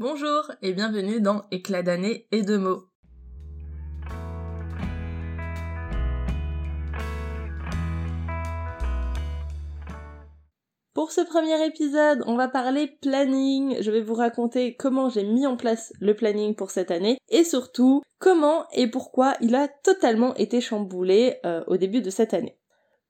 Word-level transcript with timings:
Bonjour 0.00 0.52
et 0.62 0.74
bienvenue 0.74 1.20
dans 1.20 1.42
Éclat 1.50 1.82
d'année 1.82 2.28
et 2.30 2.42
de 2.42 2.56
mots. 2.56 2.84
Pour 10.94 11.10
ce 11.10 11.20
premier 11.22 11.66
épisode, 11.66 12.22
on 12.28 12.36
va 12.36 12.46
parler 12.46 12.86
planning. 13.02 13.78
Je 13.80 13.90
vais 13.90 14.00
vous 14.00 14.14
raconter 14.14 14.76
comment 14.76 15.08
j'ai 15.08 15.24
mis 15.24 15.48
en 15.48 15.56
place 15.56 15.92
le 15.98 16.14
planning 16.14 16.54
pour 16.54 16.70
cette 16.70 16.92
année 16.92 17.18
et 17.28 17.42
surtout 17.42 18.02
comment 18.20 18.66
et 18.72 18.86
pourquoi 18.86 19.34
il 19.40 19.56
a 19.56 19.66
totalement 19.66 20.32
été 20.36 20.60
chamboulé 20.60 21.38
euh, 21.44 21.64
au 21.66 21.76
début 21.76 22.02
de 22.02 22.10
cette 22.10 22.34
année. 22.34 22.56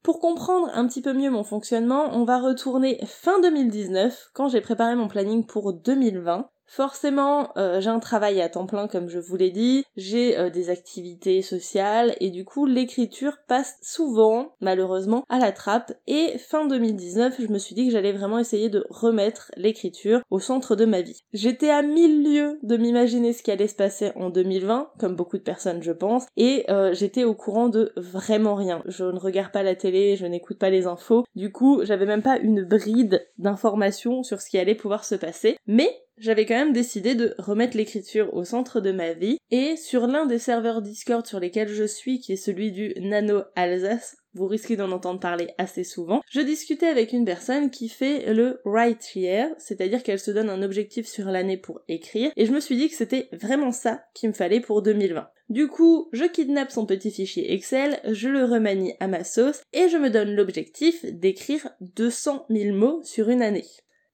Pour 0.02 0.20
comprendre 0.20 0.70
un 0.73 0.86
petit 0.86 1.02
peu 1.02 1.12
mieux 1.12 1.30
mon 1.30 1.45
fonctionnement, 1.45 2.09
on 2.14 2.25
va 2.25 2.41
retourner 2.41 2.98
fin 3.05 3.43
2019 3.43 4.30
quand 4.32 4.48
j'ai 4.48 4.62
préparé 4.62 4.95
mon 4.95 5.09
planning 5.09 5.45
pour 5.45 5.75
2020 5.75 6.48
Forcément, 6.71 7.57
euh, 7.57 7.80
j'ai 7.80 7.89
un 7.89 7.98
travail 7.98 8.43
à 8.43 8.51
temps 8.51 8.66
plein 8.66 8.88
comme 8.88 9.09
je 9.09 9.19
vous 9.19 9.37
l'ai 9.37 9.51
dit, 9.51 9.84
j'ai 9.97 10.38
euh, 10.38 10.51
des 10.51 10.69
activités 10.69 11.41
sociales 11.41 12.15
et 12.20 12.29
du 12.29 12.45
coup 12.45 12.66
l'écriture 12.66 13.38
passe 13.48 13.79
souvent, 13.80 14.55
malheureusement, 14.60 15.24
à 15.30 15.38
la 15.38 15.51
trappe. 15.51 15.95
Et 16.07 16.37
fin 16.37 16.66
2019 16.66 17.41
je 17.41 17.46
me 17.46 17.59
suis 17.59 17.74
dit 17.74 17.87
que 17.87 17.93
j'allais 17.93 18.12
vraiment 18.12 18.38
essayer 18.38 18.69
de 18.69 18.84
remettre 18.91 19.51
l'écriture 19.57 20.20
au 20.30 20.41
centre 20.41 20.77
de 20.77 20.84
ma 20.84 21.01
vie. 21.01 21.23
J'étais 21.33 21.70
à 21.70 21.80
mille 21.80 22.23
lieues 22.23 22.59
de 22.62 22.77
m'imaginer 22.77 23.32
ce 23.32 23.43
qui 23.43 23.51
allait 23.51 23.66
se 23.66 23.74
passer 23.74 24.12
en 24.15 24.29
2020, 24.29 24.91
comme 24.98 25.16
beaucoup 25.16 25.38
de 25.38 25.43
personnes 25.43 25.82
je 25.82 25.93
pense, 25.93 26.27
et 26.37 26.66
euh, 26.69 26.93
j'étais 26.93 27.24
au 27.24 27.35
courant 27.35 27.71
de 27.71 27.93
vraiment 27.96 28.55
rien. 28.55 28.82
Je 28.85 29.05
ne 29.05 29.19
regarde 29.19 29.52
pas 29.52 29.62
la 29.62 29.74
télé, 29.74 30.16
je 30.16 30.27
n'écoute 30.27 30.59
pas 30.59 30.69
les 30.69 30.87
infos, 30.87 31.24
du 31.35 31.51
coup 31.51 31.80
j'avais 31.85 32.07
même 32.07 32.23
pas 32.23 32.37
une 32.37 32.62
bride 32.62 33.27
d'informations 33.38 34.23
sur 34.23 34.43
ce 34.43 34.51
qui 34.51 34.59
allait 34.59 34.74
pouvoir 34.74 35.07
se 35.07 35.15
passer, 35.15 35.57
mais 35.66 35.88
j'avais 36.21 36.47
quand 36.47 36.55
même 36.55 36.73
décidé 36.73 37.15
de 37.15 37.35
remettre 37.39 37.77
l'écriture 37.77 38.33
au 38.35 38.45
centre 38.45 38.81
de 38.81 38.93
ma 38.93 39.13
vie 39.13 39.39
et 39.51 39.77
sur 39.77 40.07
l'un 40.07 40.27
des 40.27 40.39
serveurs 40.39 40.83
Discord 40.83 41.27
sur 41.27 41.41
lesquels 41.41 41.69
je 41.69 41.85
suis, 41.85 42.21
qui 42.21 42.33
est 42.33 42.37
celui 42.37 42.73
du 42.73 42.93
Nano 43.01 43.43
Alsace, 43.57 44.16
vous 44.35 44.47
risquez 44.47 44.77
d'en 44.77 44.93
entendre 44.93 45.21
parler 45.21 45.49
assez 45.59 45.85
souvent, 45.85 46.21
je 46.30 46.41
discutais 46.41 46.87
avec 46.87 47.13
une 47.13 47.25
personne 47.25 47.71
qui 47.71 47.88
fait 47.88 48.33
le 48.33 48.60
write 48.65 49.15
year, 49.15 49.49
c'est-à-dire 49.59 50.02
qu'elle 50.02 50.19
se 50.19 50.30
donne 50.30 50.51
un 50.51 50.63
objectif 50.63 51.07
sur 51.07 51.27
l'année 51.27 51.57
pour 51.57 51.80
écrire, 51.88 52.30
et 52.37 52.47
je 52.47 52.53
me 52.53 52.60
suis 52.60 52.77
dit 52.77 52.88
que 52.88 52.95
c'était 52.95 53.29
vraiment 53.32 53.73
ça 53.73 54.05
qu'il 54.15 54.29
me 54.29 54.35
fallait 54.35 54.60
pour 54.60 54.82
2020. 54.82 55.29
Du 55.49 55.66
coup, 55.69 56.09
je 56.13 56.25
kidnappe 56.25 56.71
son 56.71 56.85
petit 56.85 57.10
fichier 57.10 57.53
Excel, 57.55 58.01
je 58.05 58.29
le 58.29 58.45
remanie 58.45 58.95
à 59.01 59.09
ma 59.09 59.25
sauce, 59.25 59.63
et 59.73 59.88
je 59.88 59.97
me 59.97 60.10
donne 60.10 60.35
l'objectif 60.35 61.05
d'écrire 61.07 61.71
200 61.80 62.47
000 62.51 62.77
mots 62.77 63.01
sur 63.03 63.30
une 63.30 63.43
année. 63.43 63.65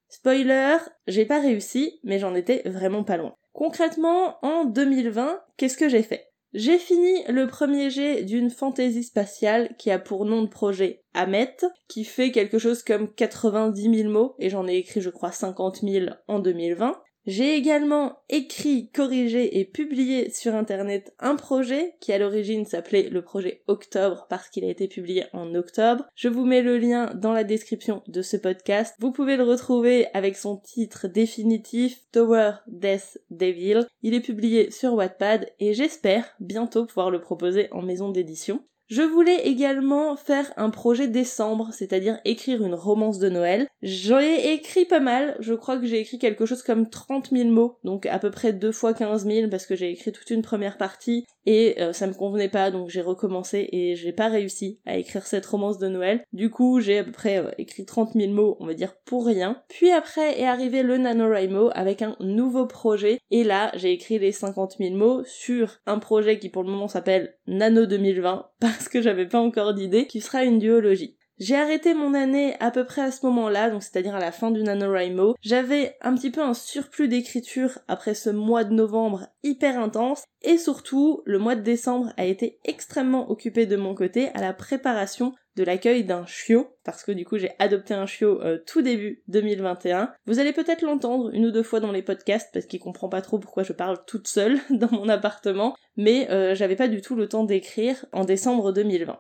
Spoiler, 0.09 0.77
j'ai 1.07 1.27
pas 1.27 1.41
réussi, 1.41 2.01
mais 2.05 2.19
j'en 2.19 2.35
étais 2.35 2.63
vraiment 2.67 3.05
pas 3.05 3.17
loin. 3.17 3.35
Concrètement, 3.53 4.39
en 4.43 4.65
2020, 4.65 5.41
qu'est-ce 5.57 5.77
que 5.77 5.89
j'ai 5.89 6.03
fait? 6.03 6.29
J'ai 6.55 6.79
fini 6.79 7.25
le 7.29 7.49
premier 7.49 7.91
jet 7.91 8.23
d'une 8.23 8.49
fantaisie 8.49 9.03
spatiale 9.03 9.75
qui 9.77 9.91
a 9.91 9.99
pour 9.99 10.25
nom 10.25 10.43
de 10.43 10.49
projet 10.49 11.03
Ahmet, 11.13 11.57
qui 11.89 12.05
fait 12.05 12.31
quelque 12.31 12.59
chose 12.59 12.85
comme 12.85 13.13
90 13.13 14.03
000 14.03 14.09
mots, 14.09 14.37
et 14.39 14.51
j'en 14.51 14.69
ai 14.69 14.77
écrit 14.77 15.01
je 15.01 15.11
crois 15.11 15.33
50 15.33 15.81
000 15.83 16.07
en 16.29 16.39
2020. 16.39 17.01
J'ai 17.27 17.55
également 17.55 18.19
écrit, 18.29 18.91
corrigé 18.91 19.59
et 19.59 19.65
publié 19.65 20.31
sur 20.31 20.55
internet 20.55 21.15
un 21.19 21.37
projet 21.37 21.95
qui 22.01 22.13
à 22.13 22.19
l'origine 22.19 22.67
s'appelait 22.67 23.09
le 23.09 23.23
projet 23.23 23.63
Octobre 23.67 24.27
parce 24.29 24.51
qu'il 24.51 24.65
a 24.65 24.69
été 24.69 24.89
publié 24.89 25.25
en 25.33 25.55
octobre. 25.55 26.05
Je 26.15 26.29
vous 26.29 26.45
mets 26.45 26.61
le 26.61 26.77
lien 26.77 27.15
dans 27.15 27.33
la 27.33 27.45
description 27.45 28.03
de 28.09 28.21
ce 28.21 28.37
podcast. 28.37 28.95
Vous 28.99 29.11
pouvez 29.11 29.37
le 29.37 29.45
retrouver 29.45 30.07
avec 30.13 30.37
son 30.37 30.59
titre 30.59 31.09
définitif 31.09 32.03
Tower 32.13 32.53
Death 32.67 33.19
Devil. 33.31 33.87
Il 34.03 34.13
est 34.13 34.21
publié 34.21 34.71
sur 34.71 34.93
Wattpad 34.93 35.51
et 35.61 35.73
j'espère 35.73 36.27
bientôt 36.41 36.85
pouvoir 36.85 37.11
le 37.11 37.23
proposer 37.23 37.69
en 37.73 37.81
maison 37.81 38.11
d'édition. 38.11 38.63
Je 38.89 39.03
voulais 39.03 39.47
également 39.47 40.15
faire 40.15 40.53
un 40.57 40.69
projet 40.69 41.09
décembre, 41.09 41.71
c'est-à-dire 41.73 42.19
écrire 42.25 42.63
une 42.63 42.75
romance 42.75 43.19
de 43.19 43.31
Noël. 43.31 43.67
J'en 43.83 44.21
ai 44.21 44.53
écrit 44.53 44.85
pas 44.85 45.01
mal, 45.01 45.37
je 45.41 45.55
crois 45.55 45.79
que 45.79 45.87
j'ai 45.87 46.01
écrit 46.01 46.19
quelque 46.19 46.45
chose 46.45 46.63
comme 46.63 46.91
30 46.91 47.31
000 47.31 47.49
mots, 47.49 47.79
donc 47.83 48.05
à 48.07 48.19
peu 48.19 48.31
près 48.31 48.53
deux 48.53 48.73
fois 48.73 48.93
15 48.93 49.27
000 49.27 49.49
parce 49.49 49.67
que 49.67 49.75
j'ai 49.75 49.91
écrit 49.91 50.13
toute 50.13 50.31
une 50.31 50.43
première 50.43 50.77
partie 50.77 51.25
et 51.47 51.81
euh, 51.81 51.93
ça 51.93 52.07
me 52.07 52.15
convenait 52.15 52.49
pas 52.49 52.71
donc 52.71 52.89
j'ai 52.89 53.01
recommencé 53.01 53.69
et 53.73 53.97
j'ai 53.97 54.13
pas 54.13 54.29
réussi 54.29 54.81
à 54.87 54.97
écrire 54.97 55.27
cette 55.27 55.47
romance 55.47 55.79
de 55.79 55.89
Noël. 55.89 56.25
Du 56.33 56.51
coup 56.51 56.81
j'ai 56.81 56.99
à 56.99 57.05
peu 57.05 57.13
près 57.13 57.39
euh, 57.39 57.51
écrit 57.59 57.85
30 57.85 58.15
000 58.15 58.33
mots, 58.33 58.57
on 58.61 58.67
va 58.67 58.75
dire 58.75 58.95
pour 59.05 59.27
rien. 59.27 59.63
Puis 59.69 59.91
après 59.91 60.41
est 60.41 60.47
arrivé 60.47 60.83
le 60.83 60.99
NaNoWriMo 60.99 61.71
avec 61.75 62.03
un 62.03 62.17
nouveau 62.21 62.67
projet 62.67 63.19
et 63.31 63.45
là 63.45 63.71
j'ai 63.75 63.93
écrit 63.93 64.19
les 64.19 64.33
50 64.33 64.77
000 64.79 64.95
mots 64.95 65.23
sur 65.25 65.81
un 65.87 65.99
projet 65.99 66.39
qui 66.39 66.49
pour 66.49 66.63
le 66.63 66.71
moment 66.71 66.89
s'appelle 66.89 67.35
Nano 67.47 67.87
2020 67.87 68.51
parce 68.61 68.89
que 68.89 69.03
j'avais 69.03 69.27
pas 69.27 69.41
encore 69.41 69.75
d'idée, 69.75 70.07
qui 70.07 70.21
sera 70.21 70.45
une 70.45 70.59
duologie. 70.59 71.17
J'ai 71.39 71.57
arrêté 71.57 71.95
mon 71.95 72.15
année 72.15 72.55
à 72.61 72.71
peu 72.71 72.85
près 72.85 73.03
à 73.03 73.11
ce 73.11 73.27
moment-là, 73.27 73.69
donc 73.69 73.83
c'est-à-dire 73.83 74.15
à 74.15 74.21
la 74.21 74.31
fin 74.31 74.53
du 74.53 74.63
NaNoWriMo. 74.63 75.35
J'avais 75.43 75.97
un 76.01 76.15
petit 76.15 76.31
peu 76.31 76.41
un 76.41 76.55
surplus 76.55 77.09
d'écriture 77.09 77.81
après 77.89 78.15
ce 78.15 78.31
mois 78.31 78.63
de 78.63 78.73
novembre 78.73 79.27
hyper 79.43 79.81
intense, 79.81 80.25
et 80.43 80.59
surtout, 80.59 81.23
le 81.27 81.41
mois 81.41 81.57
de 81.57 81.63
décembre 81.63 82.13
a 82.17 82.25
été 82.25 82.61
extrêmement 82.65 83.31
occupé 83.31 83.67
de 83.67 83.77
mon 83.77 83.97
côté 83.97 84.29
à 84.35 84.41
la 84.41 84.53
préparation 84.53 85.35
de 85.57 85.65
l'accueil 85.65 86.05
d'un 86.05 86.25
chiot, 86.27 86.69
parce 86.85 87.05
que 87.05 87.13
du 87.13 87.25
coup 87.25 87.39
j'ai 87.39 87.51
adopté 87.59 87.95
un 87.95 88.07
chiot 88.07 88.41
euh, 88.43 88.59
tout 88.67 88.83
début 88.83 89.23
2021. 89.29 90.13
Vous 90.27 90.39
allez 90.39 90.53
peut-être 90.53 90.83
l'entendre 90.83 91.31
une 91.33 91.47
ou 91.47 91.51
deux 91.51 91.63
fois 91.63 91.81
dans 91.81 91.93
les 91.93 92.03
podcasts 92.03 92.51
parce 92.53 92.67
qu'il 92.67 92.81
comprend 92.81 93.09
pas 93.09 93.23
trop 93.23 93.39
pourquoi 93.39 93.63
je 93.63 93.73
parle 93.73 94.05
toute 94.07 94.29
seule 94.29 94.59
dans 94.71 94.91
mon 94.91 95.09
appartement, 95.09 95.77
mais 95.97 96.31
euh, 96.31 96.55
j'avais 96.55 96.77
pas 96.77 96.89
du 96.89 97.01
tout 97.01 97.15
le 97.15 97.29
temps 97.29 97.45
d'écrire 97.45 98.05
en 98.13 98.25
décembre 98.25 98.73
2020. 98.73 99.19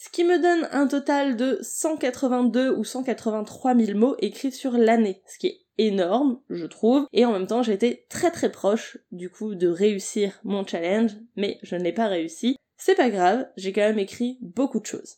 Ce 0.00 0.10
qui 0.10 0.22
me 0.22 0.38
donne 0.38 0.68
un 0.70 0.86
total 0.86 1.34
de 1.34 1.58
182 1.60 2.70
ou 2.70 2.84
183 2.84 3.74
000 3.74 3.98
mots 3.98 4.14
écrits 4.20 4.52
sur 4.52 4.78
l'année, 4.78 5.22
ce 5.26 5.38
qui 5.38 5.48
est 5.48 5.60
énorme, 5.76 6.40
je 6.50 6.66
trouve, 6.66 7.08
et 7.12 7.24
en 7.24 7.32
même 7.32 7.48
temps 7.48 7.64
j'étais 7.64 8.06
très 8.08 8.30
très 8.30 8.52
proche 8.52 8.98
du 9.10 9.28
coup 9.28 9.56
de 9.56 9.66
réussir 9.66 10.38
mon 10.44 10.64
challenge, 10.64 11.16
mais 11.34 11.58
je 11.64 11.74
ne 11.74 11.82
l'ai 11.82 11.92
pas 11.92 12.06
réussi. 12.06 12.56
C'est 12.76 12.94
pas 12.94 13.10
grave, 13.10 13.48
j'ai 13.56 13.72
quand 13.72 13.80
même 13.80 13.98
écrit 13.98 14.38
beaucoup 14.40 14.78
de 14.78 14.86
choses. 14.86 15.16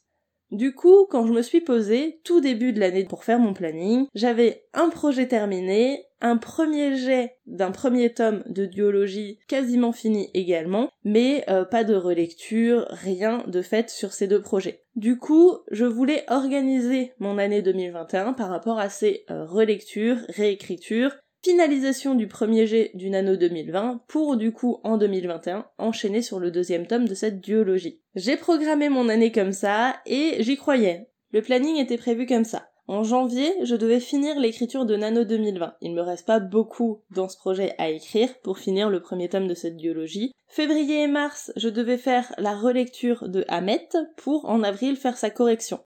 Du 0.51 0.75
coup, 0.75 1.07
quand 1.11 1.27
je 1.27 1.33
me 1.33 1.43
suis 1.43 1.61
posée, 1.61 2.23
tout 2.25 2.41
début 2.41 2.73
de 2.73 2.81
l'année 2.81 3.05
pour 3.05 3.23
faire 3.23 3.39
mon 3.39 3.53
planning, 3.53 4.07
j'avais 4.15 4.67
un 4.73 4.89
projet 4.89 5.29
terminé, 5.29 6.07
un 6.21 6.37
premier 6.37 6.97
jet 6.97 7.37
d'un 7.47 7.71
premier 7.71 8.13
tome 8.13 8.43
de 8.47 8.67
duologie 8.67 9.39
quasiment 9.49 9.93
fini 9.93 10.31
également, 10.35 10.91
mais 11.05 11.45
euh, 11.49 11.65
pas 11.65 11.85
de 11.85 11.95
relecture, 11.95 12.87
rien 12.91 13.45
de 13.47 13.63
fait 13.63 13.91
sur 13.91 14.13
ces 14.13 14.29
deux 14.29 14.41
projets. 14.41 14.83
Du 14.97 15.19
coup, 15.19 15.59
je 15.71 15.85
voulais 15.85 16.25
organiser 16.29 17.13
mon 17.19 17.39
année 17.39 17.63
2021 17.63 18.35
par 18.35 18.51
rapport 18.51 18.79
à 18.79 18.89
ces 18.89 19.25
euh, 19.31 19.45
relectures, 19.45 20.19
réécritures, 20.29 21.15
finalisation 21.43 22.15
du 22.15 22.27
premier 22.27 22.67
jet 22.67 22.91
du 22.95 23.09
Nano 23.09 23.37
2020 23.37 24.03
pour 24.09 24.37
du 24.37 24.53
coup 24.53 24.79
en 24.85 24.99
2021 24.99 25.67
enchaîner 25.79 26.23
sur 26.23 26.39
le 26.39 26.51
deuxième 26.51 26.87
tome 26.87 27.09
de 27.09 27.15
cette 27.15 27.41
duologie. 27.41 28.03
J'ai 28.15 28.37
programmé 28.37 28.89
mon 28.89 29.09
année 29.09 29.33
comme 29.33 29.53
ça 29.53 29.97
et 30.07 30.37
j'y 30.41 30.57
croyais. 30.57 31.09
Le 31.33 31.43
planning 31.43 31.77
était 31.77 31.97
prévu 31.97 32.27
comme 32.27 32.45
ça. 32.45 32.70
En 32.91 33.05
janvier, 33.05 33.55
je 33.63 33.77
devais 33.77 34.01
finir 34.01 34.41
l'écriture 34.41 34.85
de 34.85 34.97
Nano 34.97 35.23
2020. 35.23 35.77
Il 35.81 35.95
me 35.95 36.01
reste 36.01 36.27
pas 36.27 36.41
beaucoup 36.41 37.05
dans 37.13 37.29
ce 37.29 37.37
projet 37.37 37.73
à 37.79 37.89
écrire 37.89 38.37
pour 38.43 38.59
finir 38.59 38.91
le 38.91 39.01
premier 39.01 39.29
tome 39.29 39.47
de 39.47 39.55
cette 39.55 39.77
duologie. 39.77 40.33
Février 40.49 41.05
et 41.05 41.07
mars, 41.07 41.53
je 41.55 41.69
devais 41.69 41.99
faire 41.99 42.35
la 42.37 42.57
relecture 42.57 43.29
de 43.29 43.45
Hamet 43.47 43.91
pour 44.17 44.45
en 44.47 44.65
avril 44.65 44.97
faire 44.97 45.17
sa 45.17 45.31
correction. 45.31 45.79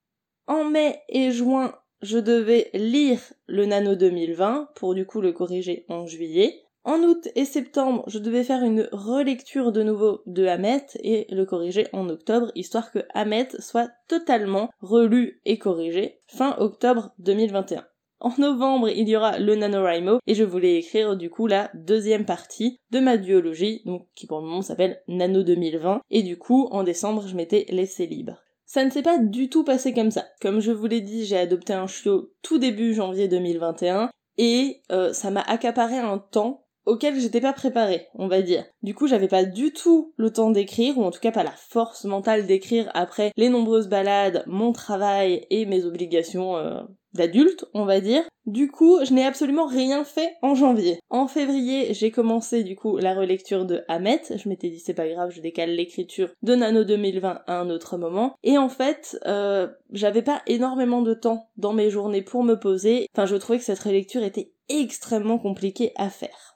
En 0.46 0.64
mai 0.64 0.98
et 1.10 1.30
juin, 1.30 1.74
je 2.00 2.16
devais 2.16 2.70
lire 2.72 3.20
le 3.48 3.66
Nano 3.66 3.96
2020 3.96 4.70
pour 4.74 4.94
du 4.94 5.04
coup 5.04 5.20
le 5.20 5.32
corriger 5.32 5.84
en 5.90 6.06
juillet. 6.06 6.63
En 6.84 6.98
août 7.02 7.28
et 7.34 7.46
septembre, 7.46 8.04
je 8.08 8.18
devais 8.18 8.44
faire 8.44 8.62
une 8.62 8.90
relecture 8.92 9.72
de 9.72 9.82
nouveau 9.82 10.20
de 10.26 10.46
Hamet 10.46 10.84
et 11.02 11.26
le 11.30 11.46
corriger 11.46 11.86
en 11.94 12.10
octobre, 12.10 12.52
histoire 12.54 12.92
que 12.92 12.98
Hamet 13.14 13.48
soit 13.58 13.90
totalement 14.06 14.68
relu 14.82 15.40
et 15.46 15.56
corrigé 15.56 16.20
fin 16.26 16.54
octobre 16.58 17.14
2021. 17.20 17.86
En 18.20 18.32
novembre, 18.38 18.90
il 18.90 19.08
y 19.08 19.16
aura 19.16 19.38
le 19.38 19.56
NaNoWriMo 19.56 20.18
et 20.26 20.34
je 20.34 20.44
voulais 20.44 20.76
écrire 20.76 21.16
du 21.16 21.30
coup 21.30 21.46
la 21.46 21.70
deuxième 21.72 22.26
partie 22.26 22.78
de 22.90 23.00
ma 23.00 23.16
duologie, 23.16 23.80
donc 23.86 24.06
qui 24.14 24.26
pour 24.26 24.40
le 24.40 24.46
moment 24.46 24.62
s'appelle 24.62 25.00
Nano 25.08 25.42
2020, 25.42 26.02
et 26.10 26.22
du 26.22 26.36
coup 26.36 26.68
en 26.70 26.82
décembre 26.82 27.26
je 27.26 27.34
m'étais 27.34 27.64
laissé 27.70 28.06
libre. 28.06 28.42
Ça 28.66 28.84
ne 28.84 28.90
s'est 28.90 29.02
pas 29.02 29.18
du 29.18 29.48
tout 29.48 29.64
passé 29.64 29.94
comme 29.94 30.10
ça. 30.10 30.26
Comme 30.42 30.60
je 30.60 30.72
vous 30.72 30.86
l'ai 30.86 31.00
dit, 31.00 31.24
j'ai 31.24 31.38
adopté 31.38 31.72
un 31.72 31.86
chiot 31.86 32.30
tout 32.42 32.58
début 32.58 32.92
janvier 32.92 33.28
2021 33.28 34.10
et 34.36 34.82
euh, 34.90 35.12
ça 35.12 35.30
m'a 35.30 35.42
accaparé 35.42 35.98
un 35.98 36.18
temps 36.18 36.63
auquel 36.86 37.18
j'étais 37.18 37.40
pas 37.40 37.52
préparée, 37.52 38.08
on 38.14 38.28
va 38.28 38.42
dire. 38.42 38.64
Du 38.82 38.94
coup, 38.94 39.06
j'avais 39.06 39.28
pas 39.28 39.44
du 39.44 39.72
tout 39.72 40.12
le 40.16 40.30
temps 40.30 40.50
d'écrire, 40.50 40.98
ou 40.98 41.04
en 41.04 41.10
tout 41.10 41.20
cas 41.20 41.32
pas 41.32 41.44
la 41.44 41.50
force 41.50 42.04
mentale 42.04 42.46
d'écrire 42.46 42.90
après 42.94 43.32
les 43.36 43.48
nombreuses 43.48 43.88
balades, 43.88 44.44
mon 44.46 44.72
travail 44.72 45.46
et 45.50 45.66
mes 45.66 45.84
obligations 45.84 46.56
euh, 46.56 46.80
d'adulte, 47.14 47.64
on 47.74 47.84
va 47.84 48.00
dire. 48.00 48.22
Du 48.46 48.70
coup, 48.70 48.98
je 49.02 49.14
n'ai 49.14 49.24
absolument 49.24 49.66
rien 49.66 50.04
fait 50.04 50.34
en 50.42 50.54
janvier. 50.54 50.98
En 51.08 51.26
février, 51.28 51.94
j'ai 51.94 52.10
commencé 52.10 52.62
du 52.62 52.76
coup 52.76 52.98
la 52.98 53.14
relecture 53.14 53.64
de 53.64 53.82
Hamet. 53.88 54.20
Je 54.36 54.48
m'étais 54.48 54.68
dit 54.68 54.80
c'est 54.80 54.92
pas 54.92 55.08
grave, 55.08 55.30
je 55.30 55.40
décale 55.40 55.70
l'écriture 55.70 56.28
de 56.42 56.54
Nano 56.54 56.84
2020 56.84 57.42
à 57.46 57.58
un 57.58 57.70
autre 57.70 57.96
moment. 57.96 58.34
Et 58.42 58.58
en 58.58 58.68
fait, 58.68 59.18
euh, 59.24 59.68
j'avais 59.92 60.22
pas 60.22 60.42
énormément 60.46 61.00
de 61.00 61.14
temps 61.14 61.48
dans 61.56 61.72
mes 61.72 61.88
journées 61.88 62.22
pour 62.22 62.44
me 62.44 62.56
poser. 62.56 63.06
Enfin, 63.14 63.24
je 63.24 63.36
trouvais 63.36 63.58
que 63.58 63.64
cette 63.64 63.78
relecture 63.78 64.22
était 64.22 64.52
extrêmement 64.68 65.38
compliquée 65.38 65.92
à 65.96 66.10
faire. 66.10 66.53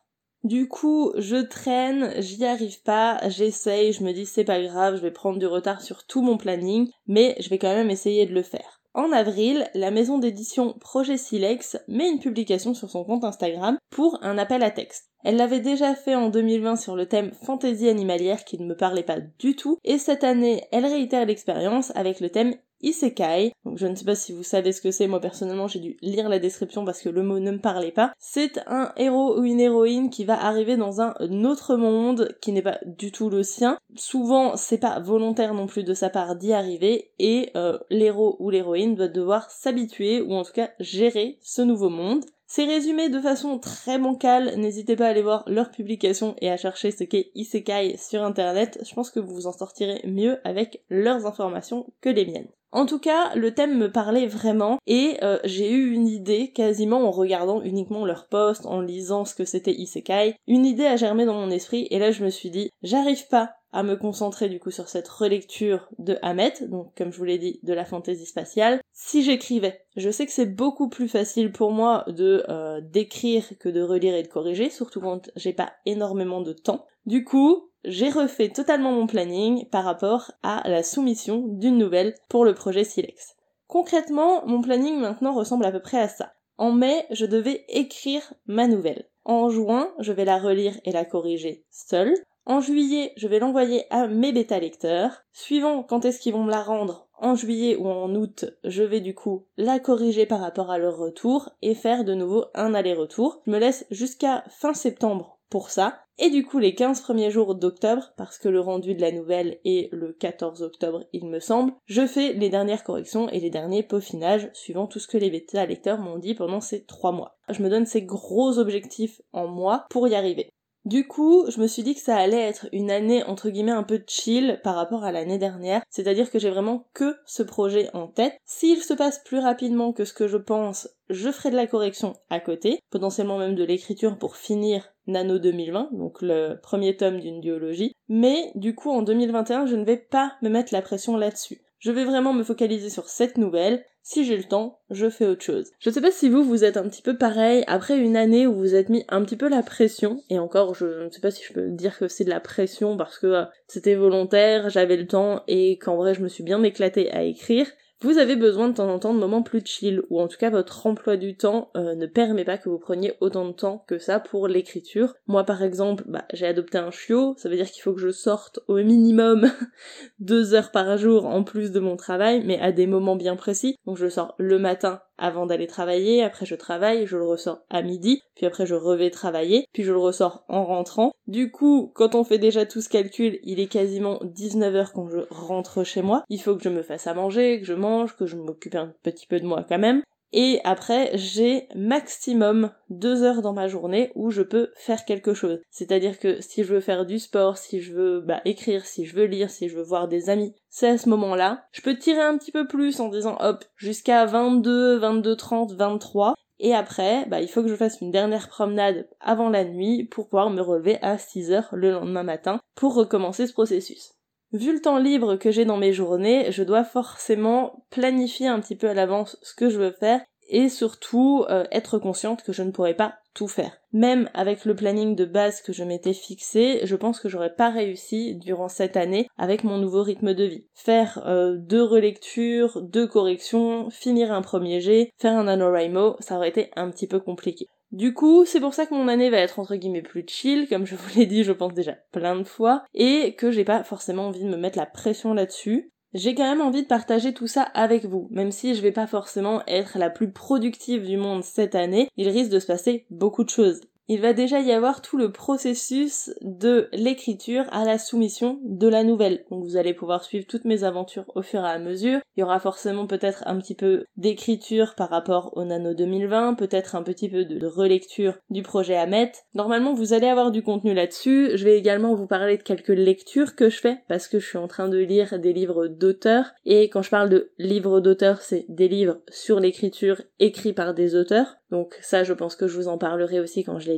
Du 0.48 0.66
coup, 0.66 1.12
je 1.18 1.36
traîne, 1.36 2.14
j'y 2.22 2.42
arrive 2.46 2.82
pas, 2.82 3.20
j'essaye, 3.28 3.92
je 3.92 4.02
me 4.02 4.12
dis 4.12 4.24
c'est 4.24 4.44
pas 4.44 4.62
grave, 4.62 4.96
je 4.96 5.02
vais 5.02 5.10
prendre 5.10 5.38
du 5.38 5.46
retard 5.46 5.82
sur 5.82 6.06
tout 6.06 6.22
mon 6.22 6.38
planning, 6.38 6.88
mais 7.06 7.36
je 7.38 7.50
vais 7.50 7.58
quand 7.58 7.74
même 7.74 7.90
essayer 7.90 8.24
de 8.24 8.32
le 8.32 8.42
faire. 8.42 8.80
En 8.94 9.12
avril, 9.12 9.68
la 9.74 9.90
maison 9.90 10.16
d'édition 10.16 10.72
Projet 10.80 11.18
Silex 11.18 11.76
met 11.86 12.08
une 12.08 12.18
publication 12.18 12.72
sur 12.72 12.88
son 12.88 13.04
compte 13.04 13.24
Instagram 13.24 13.76
pour 13.90 14.18
un 14.22 14.38
appel 14.38 14.62
à 14.62 14.70
texte. 14.70 15.10
Elle 15.22 15.36
l'avait 15.36 15.60
déjà 15.60 15.94
fait 15.94 16.14
en 16.14 16.30
2020 16.30 16.76
sur 16.76 16.96
le 16.96 17.04
thème 17.04 17.32
fantaisie 17.42 17.90
animalière 17.90 18.46
qui 18.46 18.58
ne 18.58 18.66
me 18.66 18.74
parlait 18.74 19.02
pas 19.02 19.20
du 19.38 19.54
tout, 19.54 19.76
et 19.84 19.98
cette 19.98 20.24
année, 20.24 20.64
elle 20.72 20.86
réitère 20.86 21.26
l'expérience 21.26 21.92
avec 21.94 22.20
le 22.20 22.30
thème 22.30 22.54
Isekai. 22.80 23.52
Donc 23.64 23.78
je 23.78 23.86
ne 23.86 23.94
sais 23.94 24.04
pas 24.04 24.14
si 24.14 24.32
vous 24.32 24.42
savez 24.42 24.72
ce 24.72 24.80
que 24.80 24.90
c'est, 24.90 25.06
moi 25.06 25.20
personnellement 25.20 25.68
j'ai 25.68 25.80
dû 25.80 25.96
lire 26.02 26.28
la 26.28 26.38
description 26.38 26.84
parce 26.84 27.00
que 27.00 27.08
le 27.08 27.22
mot 27.22 27.38
ne 27.38 27.50
me 27.50 27.60
parlait 27.60 27.92
pas. 27.92 28.12
C'est 28.18 28.60
un 28.66 28.92
héros 28.96 29.38
ou 29.38 29.44
une 29.44 29.60
héroïne 29.60 30.10
qui 30.10 30.24
va 30.24 30.42
arriver 30.42 30.76
dans 30.76 31.00
un 31.00 31.14
autre 31.44 31.76
monde 31.76 32.36
qui 32.40 32.52
n'est 32.52 32.62
pas 32.62 32.78
du 32.86 33.12
tout 33.12 33.30
le 33.30 33.42
sien. 33.42 33.78
Souvent 33.96 34.56
c'est 34.56 34.78
pas 34.78 35.00
volontaire 35.00 35.54
non 35.54 35.66
plus 35.66 35.84
de 35.84 35.94
sa 35.94 36.10
part 36.10 36.36
d'y 36.36 36.52
arriver 36.52 37.12
et 37.18 37.50
euh, 37.56 37.78
l'héros 37.90 38.36
ou 38.38 38.50
l'héroïne 38.50 38.94
doit 38.94 39.08
devoir 39.08 39.50
s'habituer 39.50 40.20
ou 40.20 40.34
en 40.34 40.44
tout 40.44 40.52
cas 40.52 40.70
gérer 40.80 41.38
ce 41.42 41.62
nouveau 41.62 41.88
monde. 41.88 42.24
C'est 42.50 42.64
résumé 42.64 43.10
de 43.10 43.20
façon 43.20 43.58
très 43.58 43.98
bancale, 43.98 44.56
n'hésitez 44.56 44.96
pas 44.96 45.04
à 45.04 45.10
aller 45.10 45.20
voir 45.20 45.44
leur 45.46 45.70
publication 45.70 46.34
et 46.40 46.50
à 46.50 46.56
chercher 46.56 46.92
ce 46.92 47.04
qu'est 47.04 47.30
Isekai 47.34 47.98
sur 47.98 48.22
internet, 48.22 48.78
je 48.88 48.94
pense 48.94 49.10
que 49.10 49.20
vous 49.20 49.34
vous 49.34 49.46
en 49.46 49.52
sortirez 49.52 50.00
mieux 50.06 50.38
avec 50.44 50.82
leurs 50.88 51.26
informations 51.26 51.92
que 52.00 52.08
les 52.08 52.24
miennes. 52.24 52.48
En 52.70 52.84
tout 52.84 52.98
cas, 52.98 53.34
le 53.34 53.54
thème 53.54 53.78
me 53.78 53.90
parlait 53.90 54.26
vraiment 54.26 54.78
et 54.86 55.16
euh, 55.22 55.38
j'ai 55.44 55.70
eu 55.72 55.92
une 55.92 56.06
idée 56.06 56.52
quasiment 56.52 57.06
en 57.06 57.10
regardant 57.10 57.62
uniquement 57.62 58.04
leurs 58.04 58.28
posts, 58.28 58.66
en 58.66 58.80
lisant 58.80 59.24
ce 59.24 59.34
que 59.34 59.46
c'était 59.46 59.72
Isekai. 59.72 60.36
Une 60.46 60.66
idée 60.66 60.84
a 60.84 60.96
germé 60.96 61.24
dans 61.24 61.40
mon 61.40 61.50
esprit 61.50 61.88
et 61.90 61.98
là 61.98 62.10
je 62.10 62.22
me 62.22 62.30
suis 62.30 62.50
dit, 62.50 62.70
j'arrive 62.82 63.26
pas 63.28 63.54
à 63.72 63.82
me 63.82 63.96
concentrer 63.96 64.48
du 64.48 64.60
coup 64.60 64.70
sur 64.70 64.88
cette 64.88 65.08
relecture 65.08 65.88
de 65.98 66.16
Hamet, 66.22 66.54
donc 66.68 66.94
comme 66.96 67.12
je 67.12 67.18
vous 67.18 67.24
l'ai 67.24 67.38
dit, 67.38 67.60
de 67.62 67.74
la 67.74 67.84
fantaisie 67.84 68.26
spatiale, 68.26 68.80
si 68.92 69.22
j'écrivais. 69.22 69.84
Je 69.96 70.10
sais 70.10 70.26
que 70.26 70.32
c'est 70.32 70.54
beaucoup 70.54 70.88
plus 70.88 71.08
facile 71.08 71.52
pour 71.52 71.70
moi 71.70 72.04
de 72.08 72.44
euh, 72.48 72.80
d'écrire 72.80 73.44
que 73.60 73.68
de 73.68 73.82
relire 73.82 74.14
et 74.14 74.22
de 74.22 74.28
corriger, 74.28 74.70
surtout 74.70 75.00
quand 75.00 75.30
j'ai 75.36 75.52
pas 75.52 75.72
énormément 75.86 76.40
de 76.40 76.52
temps. 76.52 76.86
Du 77.08 77.24
coup, 77.24 77.70
j'ai 77.86 78.10
refait 78.10 78.50
totalement 78.50 78.92
mon 78.92 79.06
planning 79.06 79.66
par 79.70 79.84
rapport 79.84 80.30
à 80.42 80.68
la 80.68 80.82
soumission 80.82 81.42
d'une 81.46 81.78
nouvelle 81.78 82.14
pour 82.28 82.44
le 82.44 82.52
projet 82.52 82.84
Silex. 82.84 83.34
Concrètement, 83.66 84.44
mon 84.44 84.60
planning 84.60 84.98
maintenant 84.98 85.32
ressemble 85.32 85.64
à 85.64 85.72
peu 85.72 85.80
près 85.80 85.98
à 85.98 86.08
ça. 86.08 86.34
En 86.58 86.70
mai, 86.70 87.06
je 87.10 87.24
devais 87.24 87.64
écrire 87.70 88.34
ma 88.46 88.66
nouvelle. 88.66 89.08
En 89.24 89.48
juin, 89.48 89.90
je 90.00 90.12
vais 90.12 90.26
la 90.26 90.36
relire 90.36 90.78
et 90.84 90.92
la 90.92 91.06
corriger 91.06 91.64
seule. 91.70 92.12
En 92.44 92.60
juillet, 92.60 93.14
je 93.16 93.26
vais 93.26 93.38
l'envoyer 93.38 93.86
à 93.88 94.06
mes 94.06 94.32
bêta 94.32 94.58
lecteurs. 94.58 95.22
Suivant 95.32 95.82
quand 95.84 96.04
est-ce 96.04 96.20
qu'ils 96.20 96.34
vont 96.34 96.44
me 96.44 96.50
la 96.50 96.62
rendre, 96.62 97.08
en 97.18 97.34
juillet 97.34 97.76
ou 97.76 97.88
en 97.88 98.14
août, 98.14 98.44
je 98.64 98.82
vais 98.82 99.00
du 99.00 99.14
coup 99.14 99.46
la 99.56 99.78
corriger 99.78 100.26
par 100.26 100.40
rapport 100.40 100.70
à 100.70 100.76
leur 100.76 100.98
retour 100.98 101.48
et 101.62 101.74
faire 101.74 102.04
de 102.04 102.12
nouveau 102.12 102.44
un 102.54 102.74
aller-retour. 102.74 103.40
Je 103.46 103.50
me 103.50 103.58
laisse 103.58 103.86
jusqu'à 103.90 104.44
fin 104.50 104.74
septembre 104.74 105.37
pour 105.50 105.70
ça. 105.70 106.00
Et 106.18 106.30
du 106.30 106.44
coup, 106.44 106.58
les 106.58 106.74
15 106.74 107.00
premiers 107.00 107.30
jours 107.30 107.54
d'octobre, 107.54 108.12
parce 108.16 108.38
que 108.38 108.48
le 108.48 108.60
rendu 108.60 108.94
de 108.94 109.00
la 109.00 109.12
nouvelle 109.12 109.58
est 109.64 109.88
le 109.92 110.12
14 110.12 110.62
octobre, 110.62 111.04
il 111.12 111.26
me 111.26 111.38
semble, 111.38 111.72
je 111.86 112.06
fais 112.06 112.32
les 112.32 112.48
dernières 112.48 112.82
corrections 112.82 113.28
et 113.28 113.38
les 113.38 113.50
derniers 113.50 113.84
peaufinages, 113.84 114.50
suivant 114.52 114.88
tout 114.88 114.98
ce 114.98 115.06
que 115.06 115.16
les 115.16 115.30
bêta 115.30 115.64
lecteurs 115.64 116.00
m'ont 116.00 116.18
dit 116.18 116.34
pendant 116.34 116.60
ces 116.60 116.84
3 116.84 117.12
mois. 117.12 117.38
Je 117.48 117.62
me 117.62 117.70
donne 117.70 117.86
ces 117.86 118.02
gros 118.02 118.58
objectifs 118.58 119.20
en 119.32 119.46
mois 119.46 119.86
pour 119.90 120.08
y 120.08 120.14
arriver. 120.14 120.50
Du 120.88 121.06
coup, 121.06 121.44
je 121.50 121.60
me 121.60 121.66
suis 121.66 121.82
dit 121.82 121.94
que 121.94 122.00
ça 122.00 122.16
allait 122.16 122.40
être 122.40 122.66
une 122.72 122.90
année 122.90 123.22
entre 123.24 123.50
guillemets 123.50 123.72
un 123.72 123.82
peu 123.82 124.00
chill 124.06 124.58
par 124.64 124.74
rapport 124.74 125.04
à 125.04 125.12
l'année 125.12 125.36
dernière, 125.36 125.82
c'est-à-dire 125.90 126.30
que 126.30 126.38
j'ai 126.38 126.48
vraiment 126.48 126.88
que 126.94 127.14
ce 127.26 127.42
projet 127.42 127.90
en 127.92 128.06
tête. 128.06 128.38
S'il 128.46 128.78
se 128.78 128.94
passe 128.94 129.18
plus 129.22 129.38
rapidement 129.38 129.92
que 129.92 130.06
ce 130.06 130.14
que 130.14 130.26
je 130.26 130.38
pense, 130.38 130.88
je 131.10 131.30
ferai 131.30 131.50
de 131.50 131.56
la 131.56 131.66
correction 131.66 132.14
à 132.30 132.40
côté, 132.40 132.80
potentiellement 132.88 133.36
même 133.36 133.54
de 133.54 133.64
l'écriture 133.64 134.16
pour 134.16 134.36
finir 134.36 134.88
Nano 135.06 135.38
2020, 135.38 135.90
donc 135.92 136.22
le 136.22 136.54
premier 136.62 136.96
tome 136.96 137.20
d'une 137.20 137.42
duologie. 137.42 137.92
Mais 138.08 138.50
du 138.54 138.74
coup, 138.74 138.90
en 138.90 139.02
2021, 139.02 139.66
je 139.66 139.76
ne 139.76 139.84
vais 139.84 139.98
pas 139.98 140.36
me 140.40 140.48
mettre 140.48 140.72
la 140.72 140.80
pression 140.80 141.18
là-dessus. 141.18 141.60
Je 141.80 141.92
vais 141.92 142.06
vraiment 142.06 142.32
me 142.32 142.42
focaliser 142.44 142.88
sur 142.88 143.10
cette 143.10 143.36
nouvelle, 143.36 143.84
si 144.08 144.24
j'ai 144.24 144.38
le 144.38 144.44
temps, 144.44 144.80
je 144.88 145.10
fais 145.10 145.26
autre 145.26 145.42
chose. 145.42 145.70
Je 145.80 145.90
sais 145.90 146.00
pas 146.00 146.10
si 146.10 146.30
vous, 146.30 146.42
vous 146.42 146.64
êtes 146.64 146.78
un 146.78 146.88
petit 146.88 147.02
peu 147.02 147.18
pareil, 147.18 147.62
après 147.66 147.98
une 147.98 148.16
année 148.16 148.46
où 148.46 148.54
vous 148.54 148.74
êtes 148.74 148.88
mis 148.88 149.04
un 149.10 149.22
petit 149.22 149.36
peu 149.36 149.50
la 149.50 149.62
pression, 149.62 150.22
et 150.30 150.38
encore, 150.38 150.74
je 150.74 151.04
ne 151.04 151.10
sais 151.10 151.20
pas 151.20 151.30
si 151.30 151.44
je 151.44 151.52
peux 151.52 151.68
dire 151.68 151.98
que 151.98 152.08
c'est 152.08 152.24
de 152.24 152.30
la 152.30 152.40
pression 152.40 152.96
parce 152.96 153.18
que 153.18 153.26
euh, 153.26 153.44
c'était 153.66 153.96
volontaire, 153.96 154.70
j'avais 154.70 154.96
le 154.96 155.06
temps, 155.06 155.42
et 155.46 155.76
qu'en 155.76 155.96
vrai 155.96 156.14
je 156.14 156.22
me 156.22 156.28
suis 156.28 156.42
bien 156.42 156.62
éclatée 156.62 157.10
à 157.10 157.22
écrire, 157.22 157.66
vous 158.00 158.18
avez 158.18 158.36
besoin 158.36 158.68
de 158.68 158.74
temps 158.74 158.88
en 158.88 158.98
temps 158.98 159.14
de 159.14 159.18
moments 159.18 159.42
plus 159.42 159.64
chill, 159.64 160.02
ou 160.08 160.20
en 160.20 160.28
tout 160.28 160.38
cas 160.38 160.50
votre 160.50 160.86
emploi 160.86 161.16
du 161.16 161.36
temps 161.36 161.70
euh, 161.76 161.94
ne 161.94 162.06
permet 162.06 162.44
pas 162.44 162.58
que 162.58 162.68
vous 162.68 162.78
preniez 162.78 163.14
autant 163.20 163.46
de 163.46 163.52
temps 163.52 163.84
que 163.88 163.98
ça 163.98 164.20
pour 164.20 164.46
l'écriture. 164.46 165.14
Moi 165.26 165.44
par 165.44 165.62
exemple, 165.62 166.04
bah, 166.06 166.24
j'ai 166.32 166.46
adopté 166.46 166.78
un 166.78 166.90
chiot, 166.90 167.34
ça 167.36 167.48
veut 167.48 167.56
dire 167.56 167.70
qu'il 167.70 167.82
faut 167.82 167.92
que 167.92 168.00
je 168.00 168.10
sorte 168.10 168.60
au 168.68 168.76
minimum 168.76 169.50
deux 170.20 170.54
heures 170.54 170.70
par 170.70 170.96
jour 170.96 171.26
en 171.26 171.42
plus 171.42 171.72
de 171.72 171.80
mon 171.80 171.96
travail, 171.96 172.42
mais 172.44 172.60
à 172.60 172.72
des 172.72 172.86
moments 172.86 173.16
bien 173.16 173.36
précis. 173.36 173.76
Donc 173.86 173.96
je 173.96 174.08
sors 174.08 174.34
le 174.38 174.58
matin 174.58 175.00
avant 175.18 175.46
d'aller 175.46 175.66
travailler, 175.66 176.22
après 176.22 176.46
je 176.46 176.54
travaille, 176.54 177.06
je 177.06 177.16
le 177.16 177.24
ressors 177.24 177.60
à 177.70 177.82
midi, 177.82 178.22
puis 178.36 178.46
après 178.46 178.66
je 178.66 178.74
revais 178.74 179.10
travailler, 179.10 179.66
puis 179.72 179.82
je 179.82 179.92
le 179.92 179.98
ressors 179.98 180.44
en 180.48 180.64
rentrant. 180.64 181.10
Du 181.26 181.50
coup, 181.50 181.92
quand 181.94 182.14
on 182.14 182.24
fait 182.24 182.38
déjà 182.38 182.64
tout 182.64 182.80
ce 182.80 182.88
calcul, 182.88 183.40
il 183.42 183.60
est 183.60 183.66
quasiment 183.66 184.20
19h 184.22 184.92
quand 184.94 185.08
je 185.08 185.18
rentre 185.30 185.84
chez 185.84 186.00
moi. 186.02 186.22
Il 186.30 186.40
faut 186.40 186.56
que 186.56 186.62
je 186.62 186.68
me 186.68 186.82
fasse 186.82 187.06
à 187.06 187.14
manger, 187.14 187.60
que 187.60 187.66
je 187.66 187.74
mange, 187.74 187.87
que 188.16 188.26
je 188.26 188.36
m'occupe 188.36 188.74
un 188.74 188.92
petit 189.02 189.26
peu 189.26 189.40
de 189.40 189.46
moi 189.46 189.64
quand 189.68 189.78
même. 189.78 190.02
Et 190.32 190.60
après, 190.64 191.10
j'ai 191.14 191.68
maximum 191.74 192.70
deux 192.90 193.22
heures 193.22 193.40
dans 193.40 193.54
ma 193.54 193.66
journée 193.66 194.12
où 194.14 194.30
je 194.30 194.42
peux 194.42 194.70
faire 194.76 195.06
quelque 195.06 195.32
chose. 195.32 195.60
C'est-à-dire 195.70 196.18
que 196.18 196.40
si 196.42 196.64
je 196.64 196.74
veux 196.74 196.80
faire 196.80 197.06
du 197.06 197.18
sport, 197.18 197.56
si 197.56 197.80
je 197.80 197.94
veux 197.94 198.20
bah, 198.20 198.42
écrire, 198.44 198.84
si 198.84 199.06
je 199.06 199.16
veux 199.16 199.24
lire, 199.24 199.48
si 199.48 199.68
je 199.68 199.76
veux 199.76 199.82
voir 199.82 200.06
des 200.06 200.28
amis, 200.28 200.54
c'est 200.68 200.88
à 200.88 200.98
ce 200.98 201.08
moment-là. 201.08 201.64
Je 201.72 201.80
peux 201.80 201.96
tirer 201.96 202.20
un 202.20 202.36
petit 202.36 202.52
peu 202.52 202.66
plus 202.66 203.00
en 203.00 203.08
disant 203.08 203.38
hop, 203.40 203.64
jusqu'à 203.76 204.26
22, 204.26 204.98
22, 204.98 205.36
30, 205.36 205.72
23. 205.72 206.34
Et 206.60 206.74
après, 206.74 207.24
bah, 207.26 207.40
il 207.40 207.48
faut 207.48 207.62
que 207.62 207.68
je 207.68 207.76
fasse 207.76 208.00
une 208.00 208.10
dernière 208.10 208.48
promenade 208.48 209.08
avant 209.20 209.48
la 209.48 209.64
nuit 209.64 210.04
pour 210.04 210.28
pouvoir 210.28 210.50
me 210.50 210.60
relever 210.60 210.98
à 211.00 211.16
6 211.16 211.52
heures 211.52 211.68
le 211.72 211.90
lendemain 211.92 212.24
matin 212.24 212.60
pour 212.74 212.94
recommencer 212.94 213.46
ce 213.46 213.52
processus. 213.52 214.17
Vu 214.52 214.72
le 214.72 214.80
temps 214.80 214.98
libre 214.98 215.36
que 215.36 215.50
j'ai 215.50 215.66
dans 215.66 215.76
mes 215.76 215.92
journées, 215.92 216.50
je 216.50 216.62
dois 216.62 216.82
forcément 216.82 217.84
planifier 217.90 218.46
un 218.46 218.60
petit 218.60 218.76
peu 218.76 218.88
à 218.88 218.94
l'avance 218.94 219.36
ce 219.42 219.54
que 219.54 219.68
je 219.68 219.78
veux 219.78 219.92
faire 219.92 220.22
et 220.48 220.70
surtout 220.70 221.44
euh, 221.50 221.64
être 221.70 221.98
consciente 221.98 222.42
que 222.42 222.54
je 222.54 222.62
ne 222.62 222.70
pourrais 222.70 222.96
pas 222.96 223.18
tout 223.34 223.46
faire. 223.46 223.76
Même 223.92 224.30
avec 224.32 224.64
le 224.64 224.74
planning 224.74 225.14
de 225.14 225.26
base 225.26 225.60
que 225.60 225.74
je 225.74 225.84
m'étais 225.84 226.14
fixé, 226.14 226.80
je 226.84 226.96
pense 226.96 227.20
que 227.20 227.28
j'aurais 227.28 227.54
pas 227.54 227.68
réussi 227.68 228.36
durant 228.36 228.68
cette 228.68 228.96
année 228.96 229.28
avec 229.36 229.64
mon 229.64 229.76
nouveau 229.76 230.02
rythme 230.02 230.32
de 230.32 230.44
vie. 230.44 230.66
Faire 230.74 231.22
euh, 231.26 231.56
deux 231.58 231.82
relectures, 231.82 232.80
deux 232.80 233.06
corrections, 233.06 233.90
finir 233.90 234.32
un 234.32 234.40
premier 234.40 234.80
jet, 234.80 235.10
faire 235.18 235.36
un 235.36 235.44
NaNoWriMo, 235.44 236.16
ça 236.20 236.36
aurait 236.36 236.48
été 236.48 236.70
un 236.74 236.90
petit 236.90 237.06
peu 237.06 237.20
compliqué. 237.20 237.66
Du 237.90 238.12
coup, 238.12 238.44
c'est 238.44 238.60
pour 238.60 238.74
ça 238.74 238.84
que 238.84 238.94
mon 238.94 239.08
année 239.08 239.30
va 239.30 239.38
être 239.38 239.58
entre 239.58 239.74
guillemets 239.76 240.02
plus 240.02 240.24
chill, 240.26 240.68
comme 240.68 240.86
je 240.86 240.94
vous 240.94 241.18
l'ai 241.18 241.26
dit, 241.26 241.42
je 241.42 241.52
pense 241.52 241.72
déjà 241.72 241.92
plein 242.12 242.36
de 242.36 242.44
fois, 242.44 242.84
et 242.94 243.34
que 243.34 243.50
j'ai 243.50 243.64
pas 243.64 243.82
forcément 243.82 244.28
envie 244.28 244.44
de 244.44 244.48
me 244.48 244.58
mettre 244.58 244.78
la 244.78 244.86
pression 244.86 245.32
là-dessus. 245.32 245.90
J'ai 246.14 246.34
quand 246.34 246.48
même 246.48 246.60
envie 246.60 246.82
de 246.82 246.88
partager 246.88 247.34
tout 247.34 247.46
ça 247.46 247.62
avec 247.62 248.04
vous, 248.04 248.28
même 248.30 248.50
si 248.50 248.74
je 248.74 248.82
vais 248.82 248.92
pas 248.92 249.06
forcément 249.06 249.62
être 249.66 249.98
la 249.98 250.10
plus 250.10 250.32
productive 250.32 251.04
du 251.04 251.16
monde 251.16 251.44
cette 251.44 251.74
année, 251.74 252.08
il 252.16 252.28
risque 252.28 252.50
de 252.50 252.60
se 252.60 252.66
passer 252.66 253.06
beaucoup 253.10 253.44
de 253.44 253.50
choses. 253.50 253.80
Il 254.08 254.20
va 254.20 254.32
déjà 254.32 254.60
y 254.60 254.72
avoir 254.72 255.02
tout 255.02 255.18
le 255.18 255.30
processus 255.30 256.30
de 256.40 256.88
l'écriture 256.92 257.64
à 257.70 257.84
la 257.84 257.98
soumission 257.98 258.58
de 258.64 258.88
la 258.88 259.04
nouvelle. 259.04 259.44
Donc 259.50 259.64
vous 259.64 259.76
allez 259.76 259.92
pouvoir 259.92 260.24
suivre 260.24 260.46
toutes 260.46 260.64
mes 260.64 260.82
aventures 260.82 261.26
au 261.34 261.42
fur 261.42 261.60
et 261.60 261.68
à 261.68 261.78
mesure. 261.78 262.20
Il 262.36 262.40
y 262.40 262.42
aura 262.42 262.58
forcément 262.58 263.06
peut-être 263.06 263.42
un 263.46 263.58
petit 263.58 263.74
peu 263.74 264.04
d'écriture 264.16 264.94
par 264.94 265.10
rapport 265.10 265.52
au 265.56 265.64
Nano 265.64 265.92
2020, 265.92 266.54
peut-être 266.54 266.94
un 266.94 267.02
petit 267.02 267.28
peu 267.28 267.44
de 267.44 267.66
relecture 267.66 268.38
du 268.48 268.62
projet 268.62 268.96
Ahmet. 268.96 269.32
Normalement, 269.54 269.92
vous 269.92 270.14
allez 270.14 270.26
avoir 270.26 270.50
du 270.50 270.62
contenu 270.62 270.94
là-dessus. 270.94 271.50
Je 271.54 271.64
vais 271.64 271.76
également 271.76 272.14
vous 272.14 272.26
parler 272.26 272.56
de 272.56 272.62
quelques 272.62 272.88
lectures 272.88 273.56
que 273.56 273.68
je 273.68 273.78
fais 273.78 273.98
parce 274.08 274.26
que 274.26 274.38
je 274.38 274.46
suis 274.46 274.58
en 274.58 274.68
train 274.68 274.88
de 274.88 274.98
lire 274.98 275.38
des 275.38 275.52
livres 275.52 275.86
d'auteurs 275.86 276.52
et 276.64 276.88
quand 276.88 277.02
je 277.02 277.10
parle 277.10 277.28
de 277.28 277.50
livres 277.58 278.00
d'auteurs, 278.00 278.40
c'est 278.40 278.64
des 278.68 278.88
livres 278.88 279.18
sur 279.28 279.60
l'écriture 279.60 280.22
écrits 280.38 280.72
par 280.72 280.94
des 280.94 281.14
auteurs. 281.14 281.58
Donc 281.70 281.98
ça, 282.00 282.24
je 282.24 282.32
pense 282.32 282.56
que 282.56 282.66
je 282.66 282.76
vous 282.76 282.88
en 282.88 282.96
parlerai 282.96 283.40
aussi 283.40 283.62
quand 283.62 283.78
je 283.78 283.88
les 283.88 283.97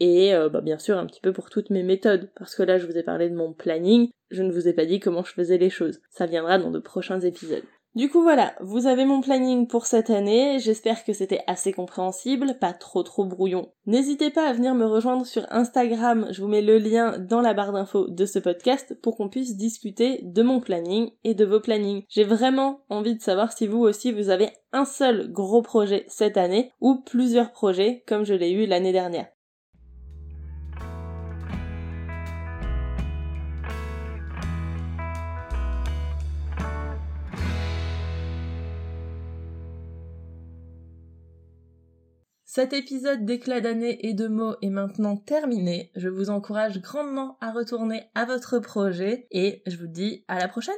Et 0.00 0.34
euh, 0.34 0.48
bah, 0.48 0.60
bien 0.60 0.78
sûr, 0.78 0.98
un 0.98 1.06
petit 1.06 1.20
peu 1.20 1.32
pour 1.32 1.50
toutes 1.50 1.70
mes 1.70 1.82
méthodes. 1.82 2.30
Parce 2.36 2.54
que 2.54 2.62
là, 2.62 2.78
je 2.78 2.86
vous 2.86 2.96
ai 2.96 3.02
parlé 3.02 3.28
de 3.28 3.34
mon 3.34 3.52
planning. 3.52 4.10
Je 4.30 4.42
ne 4.42 4.52
vous 4.52 4.68
ai 4.68 4.72
pas 4.72 4.86
dit 4.86 5.00
comment 5.00 5.24
je 5.24 5.32
faisais 5.32 5.58
les 5.58 5.70
choses. 5.70 6.00
Ça 6.10 6.26
viendra 6.26 6.58
dans 6.58 6.70
de 6.70 6.78
prochains 6.78 7.20
épisodes. 7.20 7.64
Du 7.94 8.08
coup 8.08 8.22
voilà, 8.22 8.54
vous 8.60 8.86
avez 8.86 9.04
mon 9.04 9.20
planning 9.20 9.66
pour 9.66 9.84
cette 9.84 10.08
année, 10.08 10.58
j'espère 10.58 11.04
que 11.04 11.12
c'était 11.12 11.42
assez 11.46 11.74
compréhensible, 11.74 12.56
pas 12.58 12.72
trop 12.72 13.02
trop 13.02 13.26
brouillon. 13.26 13.68
N'hésitez 13.84 14.30
pas 14.30 14.48
à 14.48 14.54
venir 14.54 14.74
me 14.74 14.86
rejoindre 14.86 15.26
sur 15.26 15.44
Instagram, 15.50 16.26
je 16.30 16.40
vous 16.40 16.48
mets 16.48 16.62
le 16.62 16.78
lien 16.78 17.18
dans 17.18 17.42
la 17.42 17.52
barre 17.52 17.74
d'infos 17.74 18.08
de 18.08 18.24
ce 18.24 18.38
podcast 18.38 18.96
pour 19.02 19.18
qu'on 19.18 19.28
puisse 19.28 19.58
discuter 19.58 20.20
de 20.22 20.42
mon 20.42 20.60
planning 20.60 21.10
et 21.22 21.34
de 21.34 21.44
vos 21.44 21.60
plannings. 21.60 22.04
J'ai 22.08 22.24
vraiment 22.24 22.80
envie 22.88 23.14
de 23.14 23.20
savoir 23.20 23.52
si 23.52 23.66
vous 23.66 23.80
aussi 23.80 24.10
vous 24.10 24.30
avez 24.30 24.48
un 24.72 24.86
seul 24.86 25.30
gros 25.30 25.60
projet 25.60 26.06
cette 26.08 26.38
année 26.38 26.72
ou 26.80 26.94
plusieurs 26.94 27.52
projets 27.52 28.04
comme 28.06 28.24
je 28.24 28.32
l'ai 28.32 28.52
eu 28.52 28.64
l'année 28.64 28.92
dernière. 28.92 29.26
Cet 42.54 42.74
épisode 42.74 43.24
d'éclat 43.24 43.62
d'année 43.62 44.06
et 44.06 44.12
de 44.12 44.28
mots 44.28 44.56
est 44.60 44.68
maintenant 44.68 45.16
terminé. 45.16 45.90
Je 45.96 46.10
vous 46.10 46.28
encourage 46.28 46.82
grandement 46.82 47.38
à 47.40 47.50
retourner 47.50 48.02
à 48.14 48.26
votre 48.26 48.58
projet 48.58 49.26
et 49.30 49.62
je 49.66 49.78
vous 49.78 49.86
dis 49.86 50.22
à 50.28 50.38
la 50.38 50.48
prochaine 50.48 50.74